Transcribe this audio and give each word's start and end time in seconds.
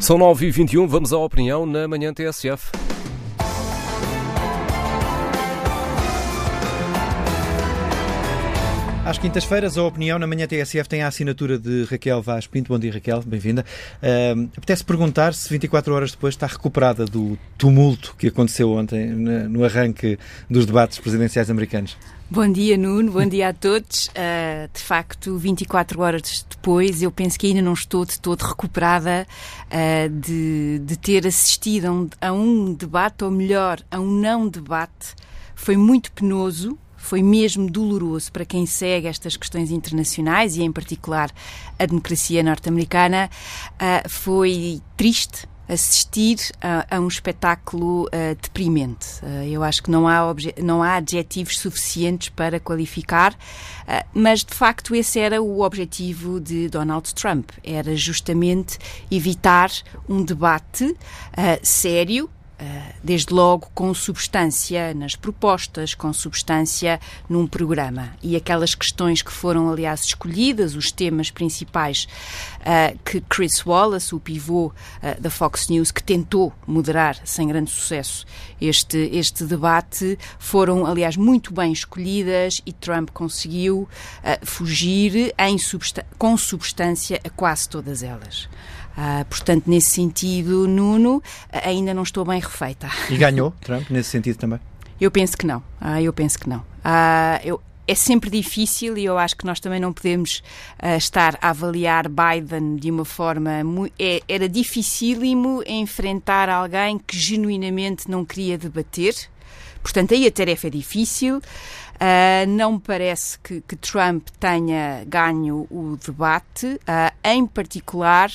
São 0.00 0.16
9h21, 0.16 0.86
vamos 0.86 1.12
à 1.12 1.18
opinião 1.18 1.66
na 1.66 1.88
manhã 1.88 2.14
TSF. 2.14 2.87
Às 9.08 9.16
quintas-feiras, 9.16 9.78
a 9.78 9.84
opinião 9.84 10.18
na 10.18 10.26
manhã 10.26 10.46
TSF 10.46 10.86
tem 10.86 11.02
a 11.02 11.08
assinatura 11.08 11.58
de 11.58 11.84
Raquel 11.84 12.20
Vaz 12.20 12.46
Pinto. 12.46 12.68
Bom 12.70 12.78
dia, 12.78 12.92
Raquel, 12.92 13.22
bem-vinda. 13.22 13.64
Uh, 14.02 14.50
apetece 14.54 14.84
perguntar 14.84 15.32
se 15.32 15.48
24 15.48 15.94
horas 15.94 16.10
depois 16.10 16.34
está 16.34 16.46
recuperada 16.46 17.06
do 17.06 17.38
tumulto 17.56 18.14
que 18.18 18.26
aconteceu 18.26 18.70
ontem 18.70 19.06
no 19.06 19.64
arranque 19.64 20.18
dos 20.50 20.66
debates 20.66 20.98
presidenciais 20.98 21.48
americanos. 21.48 21.96
Bom 22.30 22.52
dia, 22.52 22.76
Nuno. 22.76 23.10
Bom 23.10 23.26
dia 23.26 23.48
a 23.48 23.54
todos. 23.54 24.08
Uh, 24.08 24.68
de 24.74 24.82
facto, 24.82 25.38
24 25.38 26.02
horas 26.02 26.44
depois, 26.50 27.00
eu 27.00 27.10
penso 27.10 27.38
que 27.38 27.46
ainda 27.46 27.62
não 27.62 27.72
estou 27.72 28.04
de 28.04 28.20
todo 28.20 28.42
recuperada 28.42 29.26
uh, 29.72 30.08
de, 30.20 30.80
de 30.80 30.98
ter 30.98 31.26
assistido 31.26 31.86
a 31.86 31.92
um, 31.92 32.10
a 32.20 32.32
um 32.34 32.74
debate, 32.74 33.24
ou 33.24 33.30
melhor, 33.30 33.80
a 33.90 33.98
um 33.98 34.10
não 34.10 34.46
debate. 34.46 35.14
Foi 35.54 35.78
muito 35.78 36.12
penoso, 36.12 36.78
foi 36.98 37.22
mesmo 37.22 37.70
doloroso 37.70 38.30
para 38.30 38.44
quem 38.44 38.66
segue 38.66 39.06
estas 39.06 39.36
questões 39.36 39.70
internacionais 39.70 40.56
e, 40.56 40.62
em 40.62 40.70
particular, 40.70 41.30
a 41.78 41.86
democracia 41.86 42.42
norte-americana. 42.42 43.30
Uh, 43.74 44.08
foi 44.08 44.82
triste 44.96 45.48
assistir 45.68 46.38
a, 46.62 46.96
a 46.96 47.00
um 47.00 47.06
espetáculo 47.06 48.04
uh, 48.04 48.34
deprimente. 48.40 49.06
Uh, 49.22 49.44
eu 49.44 49.62
acho 49.62 49.82
que 49.82 49.90
não 49.90 50.08
há, 50.08 50.34
não 50.62 50.82
há 50.82 50.94
adjetivos 50.94 51.58
suficientes 51.58 52.30
para 52.30 52.58
qualificar, 52.58 53.32
uh, 53.32 54.08
mas 54.14 54.42
de 54.42 54.54
facto 54.54 54.94
esse 54.94 55.20
era 55.20 55.42
o 55.42 55.60
objetivo 55.60 56.40
de 56.40 56.68
Donald 56.68 57.14
Trump, 57.14 57.50
era 57.62 57.94
justamente 57.94 58.78
evitar 59.10 59.70
um 60.08 60.24
debate 60.24 60.96
sério 61.62 62.30
desde 63.02 63.32
logo 63.32 63.68
com 63.74 63.92
substância 63.94 64.92
nas 64.94 65.14
propostas, 65.14 65.94
com 65.94 66.12
substância 66.12 67.00
num 67.28 67.46
programa. 67.46 68.10
E 68.22 68.36
aquelas 68.36 68.74
questões 68.74 69.22
que 69.22 69.32
foram, 69.32 69.70
aliás, 69.70 70.04
escolhidas, 70.04 70.74
os 70.74 70.90
temas 70.90 71.30
principais 71.30 72.06
uh, 72.60 72.98
que 73.04 73.20
Chris 73.22 73.64
Wallace, 73.64 74.14
o 74.14 74.20
pivô 74.20 74.66
uh, 74.66 75.20
da 75.20 75.30
Fox 75.30 75.68
News, 75.68 75.90
que 75.90 76.02
tentou 76.02 76.52
moderar 76.66 77.16
sem 77.24 77.46
grande 77.48 77.70
sucesso 77.70 78.26
este, 78.60 78.98
este 79.12 79.44
debate, 79.44 80.18
foram, 80.38 80.86
aliás, 80.86 81.16
muito 81.16 81.52
bem 81.52 81.72
escolhidas 81.72 82.60
e 82.66 82.72
Trump 82.72 83.10
conseguiu 83.10 83.88
uh, 84.22 84.46
fugir 84.46 85.34
com 86.18 86.36
substância 86.36 87.20
a 87.24 87.30
quase 87.30 87.68
todas 87.68 88.02
elas. 88.02 88.48
Uh, 88.98 89.24
portanto, 89.26 89.68
nesse 89.68 89.90
sentido, 89.90 90.66
Nuno, 90.66 91.22
ainda 91.52 91.94
não 91.94 92.02
estou 92.02 92.24
bem 92.24 92.40
refeita. 92.40 92.88
E 93.08 93.16
ganhou 93.16 93.52
Trump 93.60 93.88
nesse 93.90 94.10
sentido 94.10 94.36
também? 94.36 94.58
Eu 95.00 95.08
penso 95.08 95.36
que 95.36 95.46
não. 95.46 95.62
Ah, 95.80 96.02
eu 96.02 96.12
penso 96.12 96.36
que 96.36 96.48
não. 96.48 96.64
Ah, 96.82 97.40
eu, 97.44 97.60
é 97.86 97.94
sempre 97.94 98.28
difícil 98.28 98.98
e 98.98 99.04
eu 99.04 99.16
acho 99.16 99.36
que 99.36 99.46
nós 99.46 99.60
também 99.60 99.78
não 99.78 99.92
podemos 99.92 100.42
uh, 100.82 100.96
estar 100.96 101.38
a 101.40 101.50
avaliar 101.50 102.06
Biden 102.08 102.76
de 102.76 102.90
uma 102.90 103.04
forma. 103.04 103.50
É, 103.98 104.20
era 104.28 104.48
dificílimo 104.48 105.62
enfrentar 105.66 106.48
alguém 106.48 106.98
que 106.98 107.16
genuinamente 107.16 108.10
não 108.10 108.24
queria 108.24 108.58
debater. 108.58 109.14
Portanto, 109.88 110.12
aí 110.12 110.26
a 110.26 110.30
tarefa 110.30 110.66
é 110.66 110.70
difícil. 110.70 111.38
Uh, 111.38 112.46
não 112.46 112.72
me 112.72 112.78
parece 112.78 113.38
que, 113.38 113.62
que, 113.62 113.74
Trump 113.74 114.28
tenha 114.38 115.02
ganho 115.06 115.66
o 115.70 115.96
debate, 115.96 116.66
uh, 116.66 117.16
em 117.24 117.46
particular 117.46 118.30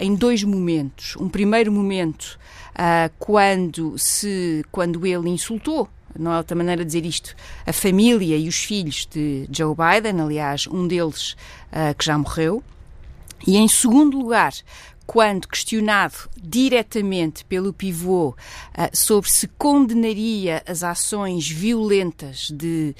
em 0.00 0.16
dois 0.16 0.42
momentos. 0.42 1.14
Um 1.16 1.28
primeiro 1.28 1.70
momento, 1.70 2.36
uh, 2.72 3.08
quando, 3.20 3.96
se, 3.96 4.64
quando 4.72 5.06
ele 5.06 5.30
insultou 5.30 5.88
não 6.18 6.32
há 6.32 6.38
outra 6.38 6.56
maneira 6.56 6.82
de 6.82 6.86
dizer 6.86 7.06
isto, 7.06 7.36
a 7.66 7.72
família 7.72 8.36
e 8.36 8.48
os 8.48 8.64
filhos 8.64 9.06
de 9.06 9.46
Joe 9.52 9.76
Biden, 9.76 10.20
aliás, 10.20 10.66
um 10.66 10.88
deles 10.88 11.36
uh, 11.70 11.94
que 11.96 12.04
já 12.04 12.18
morreu. 12.18 12.64
E 13.46 13.56
em 13.58 13.68
segundo 13.68 14.18
lugar, 14.18 14.52
quando 15.06 15.46
questionado 15.46 16.28
diretamente 16.36 17.44
pelo 17.44 17.72
pivô 17.72 18.30
uh, 18.30 18.34
sobre 18.92 19.30
se 19.30 19.46
condenaria 19.46 20.62
as 20.66 20.82
ações 20.82 21.48
violentas 21.48 22.48
de, 22.50 22.94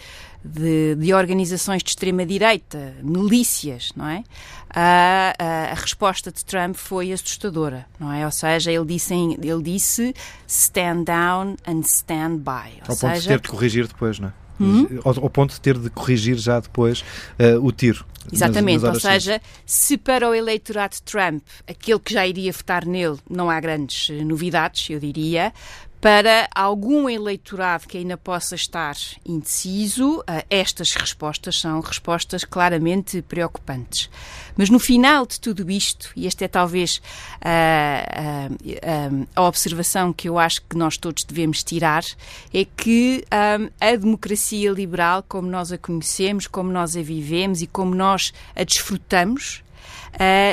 de, 0.44 0.94
de 0.94 1.12
organizações 1.12 1.82
de 1.82 1.90
extrema-direita, 1.90 2.94
milícias, 3.02 3.90
não 3.96 4.08
é? 4.08 4.22
A, 4.70 5.34
a, 5.38 5.72
a, 5.72 5.74
resposta 5.74 6.30
de 6.30 6.44
Trump 6.44 6.76
foi 6.76 7.12
assustadora, 7.12 7.86
não 7.98 8.12
é? 8.12 8.24
Ou 8.24 8.32
seja, 8.32 8.70
ele 8.70 8.84
disse, 8.84 9.14
ele 9.14 9.62
disse 9.62 10.14
stand 10.46 11.04
down 11.04 11.56
and 11.66 11.80
stand 11.80 12.38
by. 12.38 12.80
Ou 12.82 12.88
Ao 12.88 12.94
seja, 12.94 13.08
ponto 13.08 13.20
de 13.20 13.28
ter 13.28 13.40
de 13.40 13.48
corrigir 13.48 13.88
depois, 13.88 14.18
não 14.18 14.28
é? 14.28 14.45
Hum? 14.60 14.86
Ao, 15.04 15.24
ao, 15.24 15.30
ponto 15.30 15.52
de 15.52 15.60
ter 15.60 15.78
de 15.78 15.90
corrigir 15.90 16.36
já 16.36 16.60
depois 16.60 17.00
uh, 17.38 17.64
o 17.64 17.70
tiro. 17.70 18.04
Exatamente, 18.32 18.82
nas, 18.82 18.94
nas 18.94 19.04
ou 19.04 19.10
seja, 19.10 19.40
se 19.64 19.96
para 19.96 20.28
o 20.28 20.34
eleitorado 20.34 20.94
de 20.94 21.02
Trump, 21.02 21.42
aquele 21.66 21.98
que 22.00 22.12
já 22.12 22.26
iria 22.26 22.52
votar 22.52 22.84
nele, 22.84 23.18
não 23.28 23.48
há 23.48 23.60
grandes 23.60 24.10
eh, 24.10 24.24
novidades, 24.24 24.90
eu 24.90 24.98
diria, 24.98 25.52
para 26.00 26.48
algum 26.54 27.08
eleitorado 27.08 27.86
que 27.86 27.98
ainda 27.98 28.16
possa 28.16 28.54
estar 28.54 28.96
indeciso, 29.24 30.22
eh, 30.26 30.44
estas 30.50 30.92
respostas 30.92 31.58
são 31.58 31.80
respostas 31.80 32.44
claramente 32.44 33.22
preocupantes. 33.22 34.10
Mas 34.56 34.70
no 34.70 34.78
final 34.78 35.26
de 35.26 35.40
tudo 35.40 35.70
isto, 35.70 36.10
e 36.16 36.26
esta 36.26 36.44
é 36.44 36.48
talvez 36.48 36.96
uh, 36.96 38.50
uh, 38.50 38.54
uh, 38.54 39.28
a 39.34 39.42
observação 39.42 40.12
que 40.12 40.28
eu 40.28 40.38
acho 40.38 40.62
que 40.62 40.76
nós 40.76 40.96
todos 40.96 41.24
devemos 41.24 41.62
tirar, 41.62 42.04
é 42.52 42.64
que 42.64 43.24
a 43.30 43.96
democracia 43.96 44.70
liberal, 44.70 45.24
como 45.26 45.48
nós 45.48 45.72
a 45.72 45.78
conhecemos, 45.78 46.46
como 46.46 46.70
nós 46.70 46.96
a 46.96 47.02
vivemos 47.02 47.62
e 47.62 47.66
como 47.66 47.94
nós 47.94 48.32
a 48.54 48.64
desfrutamos, 48.64 49.62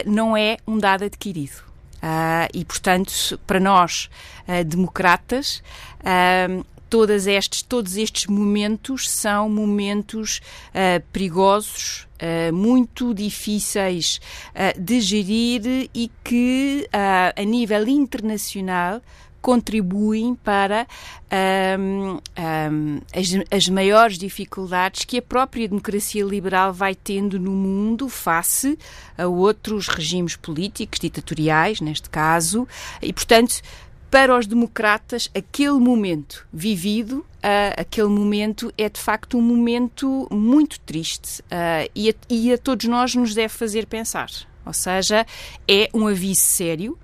não 0.05 0.35
é 0.35 0.57
um 0.67 0.77
dado 0.77 1.03
adquirido. 1.05 1.72
Uh, 2.03 2.51
e, 2.53 2.65
portanto, 2.65 3.39
para 3.47 3.61
nós, 3.61 4.09
uh, 4.45 4.61
democratas, 4.65 5.63
uh, 6.01 6.65
todas 6.89 7.27
estes, 7.27 7.61
todos 7.61 7.95
estes 7.95 8.27
momentos 8.27 9.09
são 9.09 9.49
momentos 9.49 10.41
perigosos, 11.11 12.07
muito 12.53 13.15
difíceis 13.15 14.21
de 14.77 15.01
gerir 15.01 15.89
e 15.91 16.11
que, 16.23 16.87
a 16.93 17.43
nível 17.43 17.87
internacional, 17.87 19.01
contribuem 19.43 20.35
para 20.35 20.87
um, 21.77 22.13
um, 22.13 23.01
as, 23.13 23.27
as, 23.51 23.67
maiores 23.67 24.17
dificuldades 24.17 25.03
que 25.03 25.17
a 25.17 25.21
própria 25.21 25.67
democracia 25.67 26.23
liberal 26.23 26.71
vai 26.71 26.95
tendo 26.95 27.37
no 27.37 27.51
mundo 27.51 28.07
face 28.07 28.79
a 29.17 29.27
outros 29.27 29.89
regimes 29.89 30.37
políticos, 30.37 30.97
ditatoriais, 30.97 31.81
neste 31.81 32.09
caso, 32.09 32.65
e, 33.01 33.11
portanto, 33.11 33.61
para 34.09 34.37
os 34.37 34.47
democratas, 34.47 35.29
aquele 35.35 35.79
momento 35.79 36.47
vivido, 36.53 37.17
uh, 37.17 37.75
aquele 37.75 38.07
momento 38.07 38.71
é 38.77 38.87
de 38.87 38.99
facto 38.99 39.37
um 39.37 39.41
momento 39.41 40.25
muito 40.31 40.79
triste 40.79 41.41
uh, 41.41 41.89
e, 41.93 42.11
a, 42.11 42.13
e 42.29 42.53
a 42.53 42.57
todos 42.57 42.87
nós 42.87 43.13
nos 43.13 43.33
deve 43.33 43.49
fazer 43.49 43.87
pensar. 43.87 44.29
Ou 44.65 44.71
seja, 44.71 45.25
é 45.67 45.89
um 45.93 46.07
aviso 46.07 46.41
sério 46.41 46.97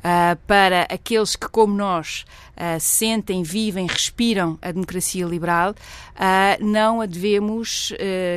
uh, 0.00 0.36
para 0.46 0.82
aqueles 0.82 1.36
que, 1.36 1.48
como 1.48 1.74
nós, 1.74 2.24
uh, 2.56 2.80
sentem, 2.80 3.42
vivem, 3.42 3.86
respiram 3.86 4.58
a 4.60 4.72
democracia 4.72 5.24
liberal, 5.24 5.70
uh, 5.72 6.64
não 6.64 7.00
a 7.00 7.06
devemos 7.06 7.92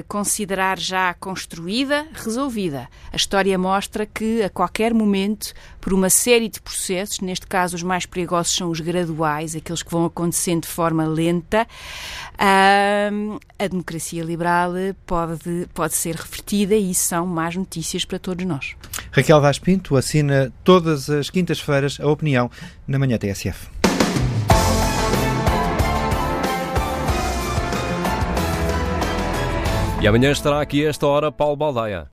considerar 0.08 0.78
já 0.78 1.14
construída, 1.14 2.08
resolvida. 2.14 2.88
A 3.12 3.16
história 3.16 3.58
mostra 3.58 4.06
que, 4.06 4.42
a 4.44 4.50
qualquer 4.50 4.94
momento, 4.94 5.54
por 5.80 5.94
uma 5.94 6.10
série 6.10 6.50
de 6.50 6.62
processos, 6.62 7.20
neste 7.20 7.48
caso 7.48 7.76
os 7.76 7.84
mais 7.84 8.06
perigosos 8.06 8.56
são 8.56 8.70
os 8.70 8.80
graduais, 8.80 9.56
aqueles 9.56 9.84
que 9.84 9.92
vão 9.92 10.06
acontecendo 10.06 10.64
de 10.64 10.68
forma 10.68 11.06
lenta, 11.06 11.68
a 12.38 13.68
democracia 13.68 14.24
liberal 14.24 14.74
pode, 15.06 15.68
pode 15.74 15.94
ser 15.96 16.16
revertida 16.16 16.76
e 16.76 16.94
são 16.94 17.26
más 17.26 17.56
notícias 17.56 18.06
para 18.06 18.20
todos 18.20 18.46
nós. 18.46 18.76
Raquel 19.16 19.40
Vaz 19.40 19.60
Pinto 19.60 19.96
assina 19.96 20.52
todas 20.64 21.08
as 21.08 21.30
quintas-feiras 21.30 22.00
a 22.02 22.08
opinião 22.08 22.50
na 22.88 22.98
Manhã 22.98 23.16
TSF. 23.20 23.68
E 30.02 30.08
amanhã 30.08 30.32
estará 30.32 30.60
aqui 30.60 30.84
esta 30.84 31.06
hora 31.06 31.32
Paulo 31.32 31.56
Baldaia. 31.56 32.02